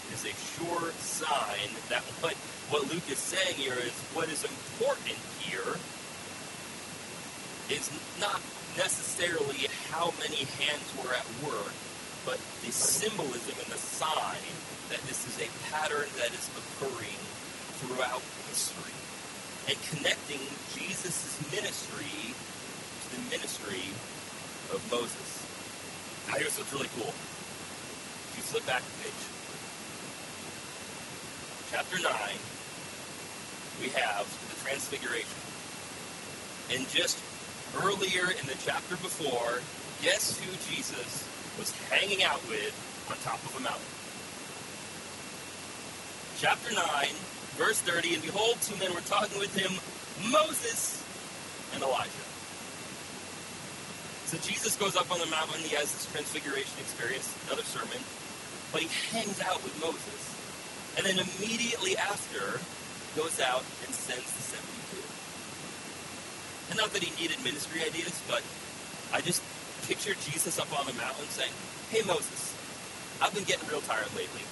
[0.09, 2.35] It is a sure sign that what,
[2.73, 5.77] what Luke is saying here is what is important here
[7.69, 7.89] is
[8.21, 8.41] not
[8.77, 11.73] necessarily how many hands were at work,
[12.25, 14.45] but the symbolism and the sign
[14.91, 17.21] that this is a pattern that is occurring
[17.85, 18.97] throughout history
[19.69, 20.41] and connecting
[20.73, 23.85] Jesus' ministry to the ministry
[24.73, 25.45] of Moses.
[26.29, 27.13] Now here's what's really cool.
[27.13, 29.25] If you flip back a page,
[31.69, 32.09] chapter 9,
[33.85, 35.41] we have the Transfiguration.
[36.73, 37.21] And just
[37.85, 39.61] earlier in the chapter before,
[40.01, 42.73] guess who Jesus was hanging out with
[43.13, 43.93] on top of a mountain?
[46.41, 46.81] Chapter 9,
[47.57, 49.71] Verse 30, and behold, two men were talking with him,
[50.31, 51.03] Moses
[51.75, 52.11] and Elijah.
[54.27, 58.03] So Jesus goes up on the mountain, he has this transfiguration experience, another sermon,
[58.73, 60.35] but he hangs out with Moses.
[60.99, 62.59] And then immediately after,
[63.15, 64.99] goes out and sends the 72.
[66.71, 68.43] And not that he needed ministry ideas, but
[69.15, 69.43] I just
[69.87, 71.53] picture Jesus up on the mountain saying,
[71.91, 72.51] Hey Moses,
[73.23, 74.43] I've been getting real tired lately.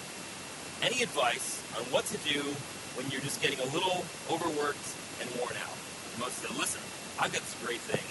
[0.83, 2.55] Any advice on what to do
[2.95, 4.89] when you're just getting a little overworked
[5.21, 5.77] and worn out.
[6.21, 6.83] Moses said, listen,
[7.17, 8.05] I've got this great thing.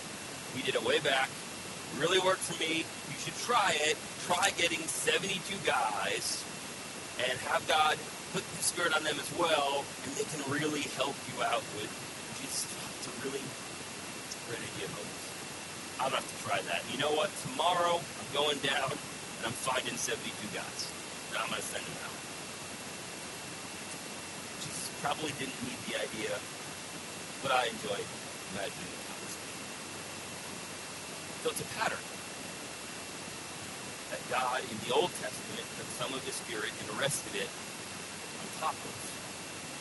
[0.55, 1.29] We did it way back.
[1.99, 2.83] Really worked for me.
[2.83, 3.97] You should try it.
[4.25, 6.43] Try getting 72 guys
[7.19, 7.99] and have God
[8.33, 11.91] put the Spirit on them as well, and they can really help you out with
[12.39, 12.65] Jesus.
[12.97, 13.43] It's a really
[14.47, 15.21] great idea, Moses.
[15.99, 16.81] I'm going to have to try that.
[16.89, 17.29] You know what?
[17.51, 20.23] Tomorrow, I'm going down, and I'm finding 72
[20.55, 20.81] guys.
[21.29, 22.20] And I'm going to send them out
[25.01, 26.29] probably didn't need the idea,
[27.41, 28.05] but I enjoyed
[28.53, 29.57] imagining the conversation.
[31.41, 32.05] So it's a pattern
[34.13, 38.45] that God in the Old Testament took some of the Spirit and rested it on
[38.61, 38.93] top of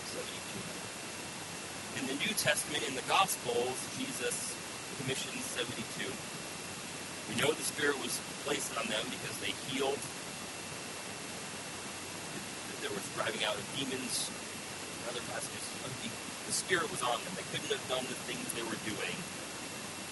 [0.09, 2.01] 72.
[2.01, 4.57] In the New Testament, in the Gospels, Jesus
[5.05, 6.09] commissions 72.
[7.29, 8.17] We know the Spirit was
[8.49, 10.01] placed on them because they healed.
[12.81, 14.33] There was driving out of demons
[15.11, 15.67] other passages,
[16.47, 17.35] the Spirit was on them.
[17.35, 19.15] They couldn't have done the things they were doing.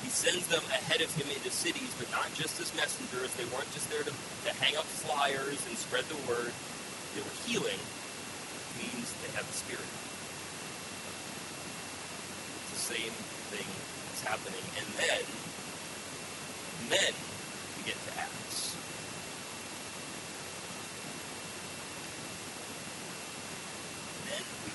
[0.02, 3.34] He sends them ahead of him into cities, but not just as messengers.
[3.34, 6.54] They weren't just there to, to hang up flyers and spread the word.
[7.14, 9.90] They were healing, which means they have the Spirit.
[12.62, 13.14] It's the same
[13.50, 14.66] thing that's happening.
[14.78, 15.26] And then,
[16.90, 17.14] then
[17.78, 18.78] we get to Acts.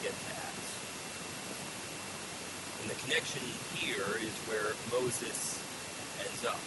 [0.03, 0.69] get Acts.
[2.83, 3.45] And the connection
[3.77, 5.61] here is where Moses
[6.17, 6.57] ends up.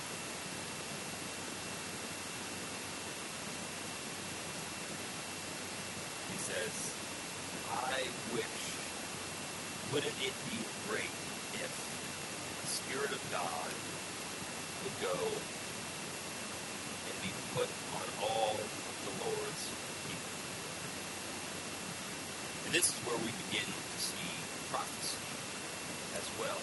[6.31, 6.95] He says,
[9.93, 11.11] wouldn't it be great
[11.59, 11.73] if
[12.63, 13.75] the Spirit of God
[14.87, 15.19] would go
[17.11, 17.67] and be put
[17.99, 19.65] on all the Lord's
[20.07, 20.31] people?
[22.67, 24.31] And this is where we begin to see
[24.71, 25.27] prophecy
[26.17, 26.61] as well.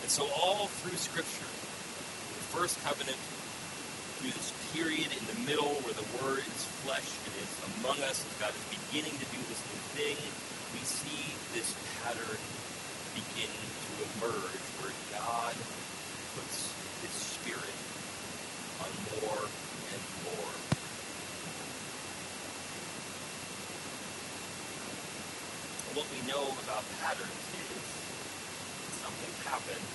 [0.00, 3.20] And so all through Scripture, the first covenant,
[4.18, 8.24] through this period in the middle where the Word is flesh and is among us,
[8.24, 10.16] as God is beginning to do this new thing,
[10.72, 12.40] we see this pattern
[13.12, 15.54] begin to emerge where God
[16.32, 16.72] puts
[17.04, 17.76] His Spirit
[18.80, 20.52] on more and more.
[25.90, 27.82] What we know about patterns is
[29.02, 29.90] something happens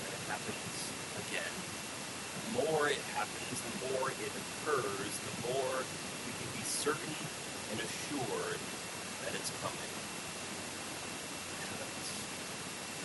[0.00, 0.72] and it happens
[1.28, 1.52] again.
[2.40, 5.76] The more it happens, the more it occurs, the more
[6.24, 7.14] we can be certain
[7.68, 8.60] and assured
[9.28, 9.92] that it's coming.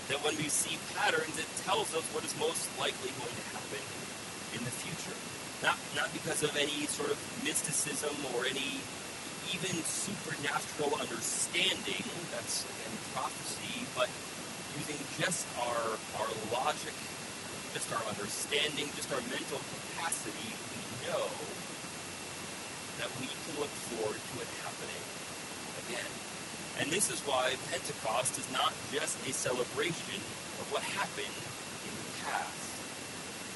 [0.07, 3.83] That when we see patterns, it tells us what is most likely going to happen
[4.55, 5.15] in the future.
[5.59, 8.79] Not, not because of any sort of mysticism or any
[9.53, 12.01] even supernatural understanding,
[12.33, 14.09] that's again prophecy, but
[14.73, 16.97] using just our, our logic,
[17.77, 21.29] just our understanding, just our mental capacity, we know
[22.97, 25.03] that we can look forward to it happening
[25.85, 26.11] again.
[26.81, 30.17] And this is why Pentecost is not just a celebration
[30.57, 32.73] of what happened in the past.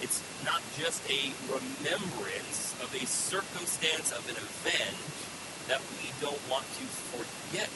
[0.05, 5.17] It's not just a remembrance of a circumstance of an event
[5.67, 7.69] that we don't want to forget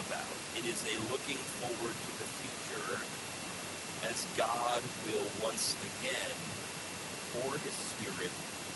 [0.00, 0.32] about.
[0.56, 2.96] It is a looking forward to the future
[4.08, 6.36] as God will once again
[7.32, 8.32] pour his spirit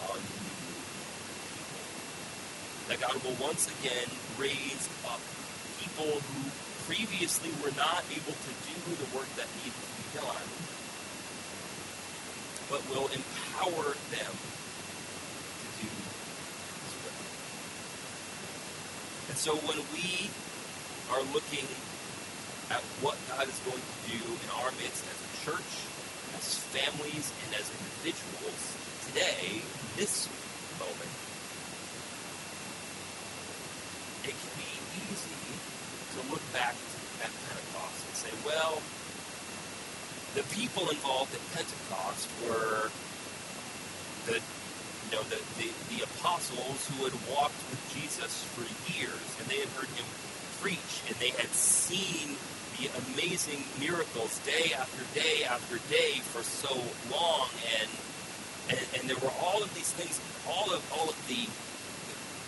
[0.09, 0.53] on you.
[2.89, 5.21] That God will once again raise up
[5.81, 6.51] people who
[6.87, 10.49] previously were not able to do the work that needed to be done,
[12.69, 14.33] but will empower them
[15.55, 17.23] to do his will.
[19.30, 20.29] And so when we
[21.09, 21.65] are looking
[22.69, 25.73] at what God is going to do in our midst as a church,
[26.37, 28.61] as families, and as individuals
[29.09, 29.65] today,
[29.97, 30.29] this
[30.77, 31.09] moment,
[34.29, 34.73] it can be
[35.09, 35.41] easy
[36.13, 36.77] to look back
[37.25, 38.77] at Pentecost and say, well,
[40.37, 42.93] the people involved at Pentecost were
[44.29, 45.80] the you know the, the, the
[46.21, 48.61] apostles who had walked with Jesus for
[48.93, 50.05] years and they had heard him
[50.61, 52.37] preach and they had seen
[52.77, 56.77] the amazing miracles day after day after day for so
[57.09, 57.49] long
[57.81, 57.89] and
[58.69, 61.49] and, and there were all of these things all of all of the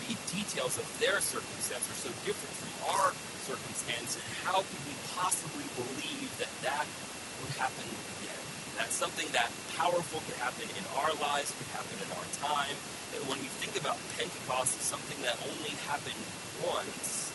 [0.05, 3.09] the details of their circumstance are so different from our
[3.49, 6.85] circumstance and how could we possibly believe that that
[7.41, 7.89] would happen
[8.21, 8.42] again
[8.77, 12.75] that's something that powerful could happen in our lives, could happen in our time.
[13.13, 16.17] That when we think about Pentecost as something that only happened
[16.65, 17.29] once,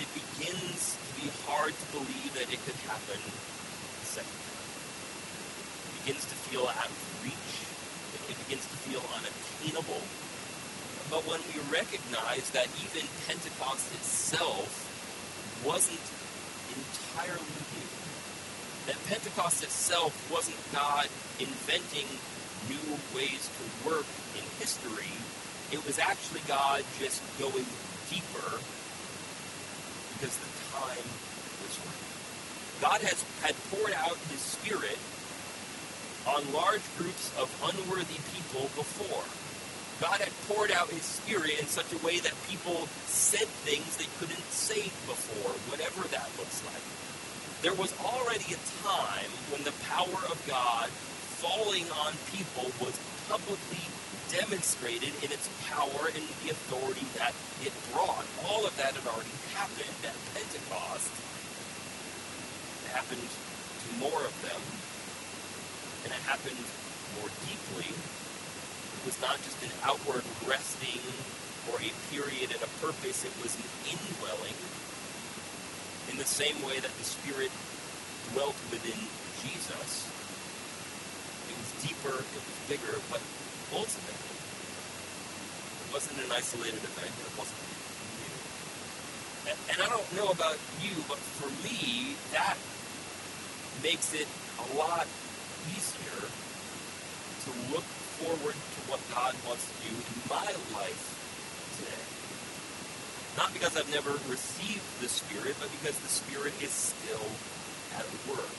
[0.00, 4.68] it begins to be hard to believe that it could happen a second time.
[5.84, 7.52] It begins to feel out of reach.
[8.32, 10.00] It begins to feel unattainable.
[11.12, 14.64] But when we recognize that even Pentecost itself
[15.66, 16.00] wasn't
[16.72, 17.60] entirely
[18.90, 21.06] that Pentecost itself wasn't God
[21.38, 22.10] inventing
[22.66, 25.14] new ways to work in history.
[25.70, 27.70] It was actually God just going
[28.10, 28.50] deeper
[30.18, 31.06] because the time
[31.62, 32.02] was right.
[32.82, 34.98] God has had poured out his spirit
[36.26, 39.22] on large groups of unworthy people before.
[40.02, 44.10] God had poured out his spirit in such a way that people said things they
[44.18, 46.82] couldn't say before, whatever that looks like
[47.62, 50.88] there was already a time when the power of God
[51.44, 52.96] falling on people was
[53.28, 53.84] publicly
[54.32, 58.24] demonstrated in its power and the authority that it brought.
[58.48, 61.12] All of that had already happened at Pentecost.
[62.88, 64.62] It happened to more of them,
[66.08, 66.64] and it happened
[67.20, 67.92] more deeply.
[67.92, 71.04] It was not just an outward resting
[71.68, 74.56] or a period and a purpose, it was an indwelling
[76.10, 77.50] in the same way that the Spirit
[78.34, 78.98] dwelt within
[79.42, 80.10] Jesus.
[81.46, 83.22] It was deeper, it was bigger, but
[83.70, 84.34] ultimately,
[85.86, 87.62] it wasn't an isolated event, it wasn't
[88.18, 88.34] new.
[89.54, 92.58] And, and I don't know about you, but for me, that
[93.82, 94.26] makes it
[94.58, 95.06] a lot
[95.70, 97.86] easier to look
[98.18, 101.02] forward to what God wants to do in my life
[101.78, 102.09] today.
[103.36, 107.26] Not because I've never received the Spirit, but because the Spirit is still
[107.96, 108.50] at work.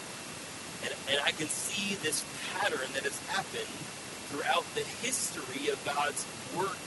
[0.83, 3.69] And, and I can see this pattern that has happened
[4.31, 6.79] throughout the history of God's work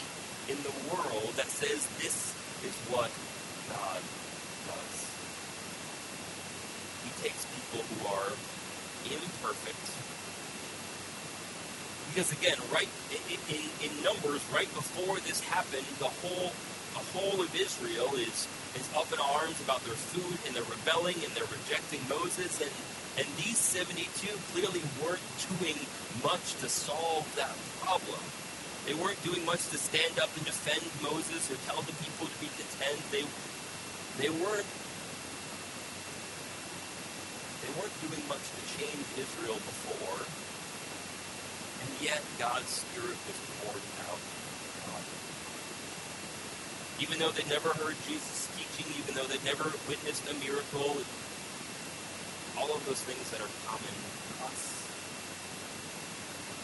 [0.49, 3.12] in the world that says this is what
[3.68, 4.01] God
[4.66, 4.97] does.
[7.05, 8.32] He takes people who are
[9.12, 9.85] imperfect.
[12.12, 16.53] Because again, right in, in, in Numbers, right before this happened, the whole
[16.95, 18.47] the whole of Israel is
[18.78, 22.70] is up in arms about their food and they're rebelling and they're rejecting Moses and
[23.18, 24.11] and these 72
[24.55, 25.22] clearly weren't
[25.59, 25.78] doing
[26.22, 28.18] much to solve that problem.
[28.86, 32.36] They weren't doing much to stand up and defend Moses or tell the people to
[32.42, 32.99] be content.
[33.11, 33.22] They
[34.18, 34.70] they weren't
[37.62, 40.22] they weren't doing much to change Israel before.
[41.86, 44.34] And yet God's Spirit was poured out
[47.01, 50.95] even though they never heard Jesus' teaching, even though they never witnessed a miracle,
[52.55, 54.62] all of those things that are common to us.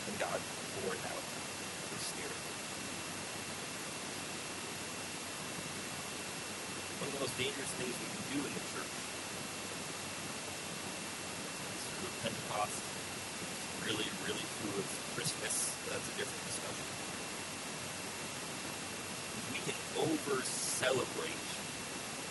[0.07, 0.39] And God
[0.79, 1.25] poured out
[1.91, 2.39] His Spirit.
[7.03, 8.95] One of the most dangerous things we can do in the church
[11.75, 12.79] is of Pentecost,
[13.83, 14.87] really, really true of
[15.19, 15.75] Christmas.
[15.91, 16.87] That's a different discussion
[19.53, 19.75] we can
[20.11, 21.47] over celebrate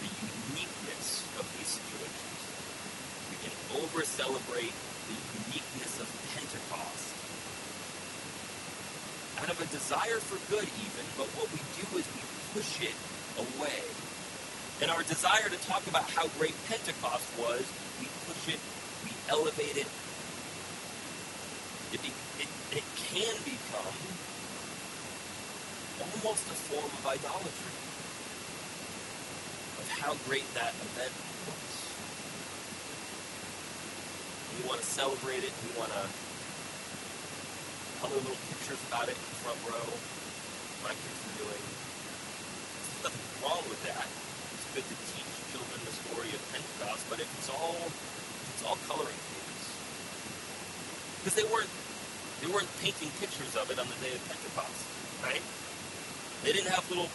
[0.04, 0.12] the
[0.52, 2.40] uniqueness of these situations.
[3.32, 4.76] We can over celebrate
[5.08, 5.16] the
[5.48, 7.08] uniqueness of Pentecost.
[9.40, 12.96] Out of a desire for good, even, but what we do is we push it
[13.40, 13.80] away.
[14.84, 17.64] And our desire to talk about how great Pentecost was,
[18.04, 18.60] we push it,
[19.08, 19.88] we elevate it.
[21.96, 23.96] It, it, it can become
[26.18, 27.76] almost a form of idolatry
[29.78, 31.14] of how great that event
[31.46, 31.70] was.
[34.58, 35.54] We want to celebrate it.
[35.70, 36.04] We want to
[38.00, 39.88] color little pictures about it in the front row.
[40.88, 41.64] My kids are doing.
[41.64, 44.08] There's nothing wrong with that.
[44.56, 49.20] It's good to teach children the story of Pentecost, but it's all it's all coloring
[49.32, 49.64] pages,
[51.20, 51.72] because they weren't
[52.40, 54.80] they weren't painting pictures of it on the day of Pentecost,
[55.24, 55.44] right?
[56.44, 57.10] They didn't have little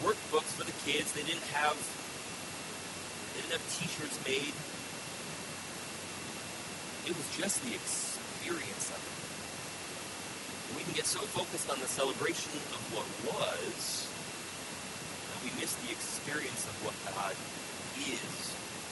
[0.00, 1.12] workbooks for the kids.
[1.12, 4.56] They didn't have they didn't have T-shirts made.
[7.04, 9.16] It was just the experience of it.
[10.68, 14.08] And we can get so focused on the celebration of what was
[15.28, 17.36] that we miss the experience of what God
[18.00, 18.32] is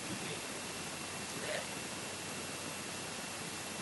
[0.05, 0.41] doing
[1.41, 1.65] today.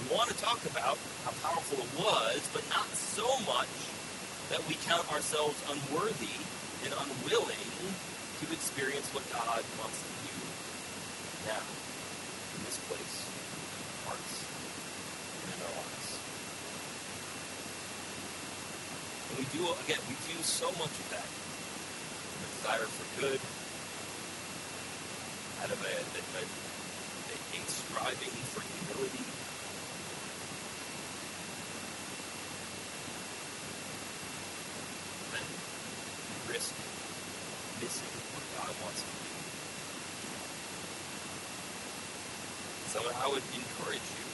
[0.07, 3.98] We want to talk about how powerful it was, but not so much
[4.51, 6.33] that we count ourselves unworthy
[6.85, 7.69] and unwilling
[8.41, 10.37] to experience what God wants to do
[11.53, 11.65] now,
[12.57, 14.35] in this place, in our hearts,
[15.45, 16.09] and in our lives.
[19.29, 21.29] And we do, again, we do so much of that.
[21.29, 23.41] From a desire for good,
[25.61, 29.29] out of a, a, a, a striving for humility,
[36.49, 36.73] risk
[37.81, 39.29] missing what God wants to do.
[42.89, 44.25] So I would encourage you.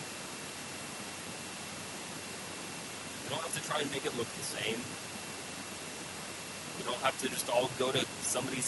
[3.24, 4.78] You don't have to try and make it look the same.
[6.78, 7.98] You don't have to just all go to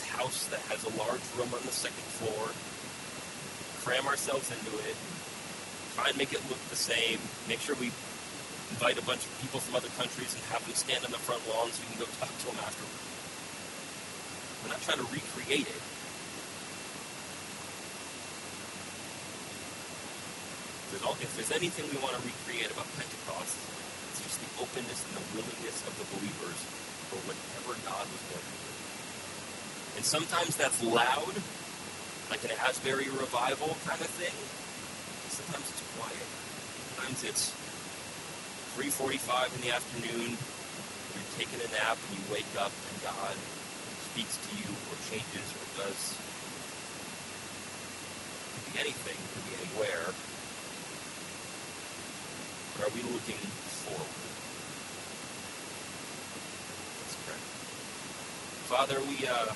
[0.04, 2.50] house that has a large room on the second floor,
[3.84, 4.96] cram ourselves into it,
[5.94, 7.94] try and make it look the same, make sure we
[8.74, 11.40] invite a bunch of people from other countries and have them stand on the front
[11.48, 13.04] lawn so we can go talk to them afterwards.
[14.64, 15.82] We're not trying to recreate it.
[21.16, 23.56] If there's anything we want to recreate about Pentecost,
[24.12, 26.60] it's just the openness and the willingness of the believers
[27.08, 28.75] for whatever God was going to do.
[29.96, 31.34] And sometimes that's loud,
[32.28, 34.36] like an Asbury revival kind of thing.
[35.32, 36.28] Sometimes it's quiet.
[36.94, 37.56] Sometimes it's
[38.76, 43.32] 3.45 in the afternoon, you're taking a nap and you wake up and God
[44.12, 46.12] speaks to you or changes or does.
[48.52, 50.12] Could be anything, could be anywhere.
[52.76, 53.40] But are we looking
[53.80, 54.26] forward?
[58.66, 59.54] Father, we uh,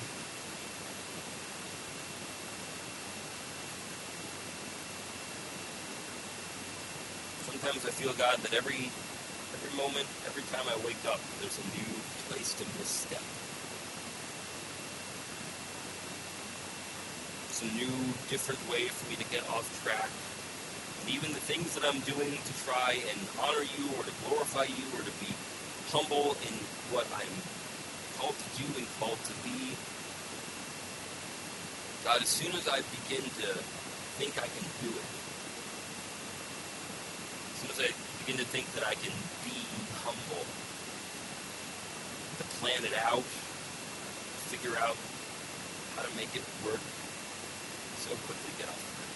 [7.61, 8.89] sometimes I feel God that every
[9.53, 11.93] every moment, every time I wake up, there's a new
[12.25, 13.21] place to misstep.
[17.53, 17.93] It's a new,
[18.33, 20.09] different way for me to get off track.
[20.09, 24.65] And even the things that I'm doing to try and honor you or to glorify
[24.65, 25.29] you or to be
[25.93, 26.53] humble in
[26.89, 27.35] what I'm
[28.17, 29.77] called to do and called to be.
[32.09, 33.49] God, as soon as I begin to
[34.17, 35.20] think I can do it,
[37.61, 37.93] as soon as I
[38.25, 39.13] begin to think that I can
[39.45, 39.53] be
[40.01, 40.41] humble,
[42.41, 43.21] to plan it out,
[44.49, 44.97] figure out
[45.93, 46.81] how to make it work,
[48.01, 49.13] so quickly get off track.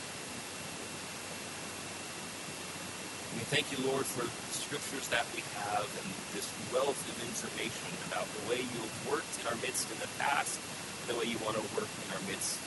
[3.34, 7.90] We thank you, Lord, for the scriptures that we have and this wealth of information
[8.14, 10.62] about the way you have worked in our midst in the past
[11.02, 12.62] and the way you want to work in our midst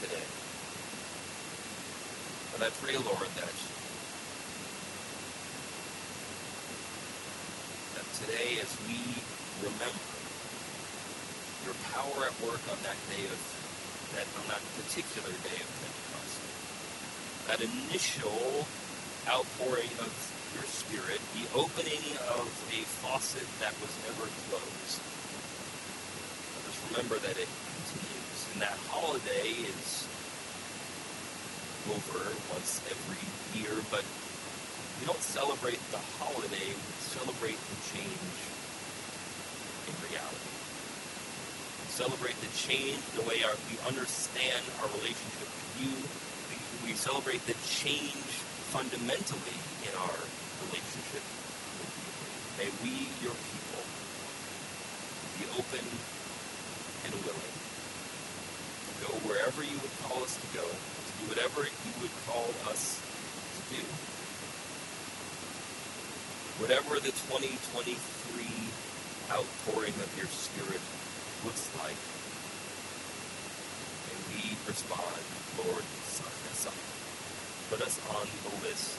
[0.00, 0.24] today.
[2.58, 3.54] But I pray, Lord, that,
[7.94, 8.98] that today as we
[9.62, 10.06] remember
[11.62, 13.40] your power at work on that day of
[14.16, 16.40] that on that particular day of Pentecost,
[17.46, 18.66] that initial
[19.28, 20.10] outpouring of
[20.56, 22.02] your Spirit, the opening
[22.34, 24.98] of a faucet that was never closed.
[26.66, 28.38] Us remember that it continues.
[28.54, 30.08] And that holiday is
[31.92, 33.22] over once every
[33.60, 34.04] year, but
[35.00, 38.38] we don't celebrate the holiday, we celebrate the change
[39.86, 40.52] in reality.
[41.94, 45.94] Celebrate the change the way our, we understand our relationship with you.
[46.50, 48.26] We, we celebrate the change
[48.74, 50.18] fundamentally in our
[50.66, 52.10] relationship with you.
[52.58, 53.82] May we, your people,
[55.38, 55.84] be open
[57.06, 61.92] and willing to go wherever you would call us to go, to do whatever you
[62.02, 64.07] would call us to do.
[66.58, 67.94] Whatever the 2023
[69.30, 70.82] outpouring of your Spirit
[71.46, 71.98] looks like,
[74.06, 75.22] may we respond,
[75.62, 76.98] Lord, sign us up
[77.68, 78.96] put us on the list.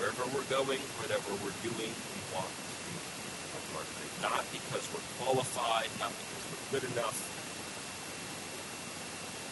[0.00, 4.10] Wherever we're going, whatever we're doing, we want to be a part of it.
[4.24, 7.18] Not because we're qualified, not because we're good enough,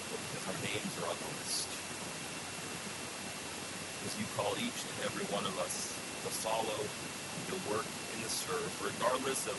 [0.08, 1.68] but because our names are on the list.
[4.00, 5.92] Because you call each and every one of us
[6.24, 6.80] to follow,
[7.48, 9.58] to work, in the serve, regardless of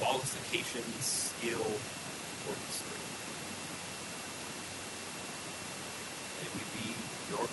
[0.00, 3.02] qualifications, skill, or history.
[6.42, 6.88] May we be
[7.30, 7.46] your